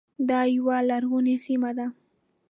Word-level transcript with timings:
دا 0.29 0.39
یوه 0.55 0.77
غرنۍ 0.89 1.37
سیمه 1.45 1.71
ده. 1.77 1.85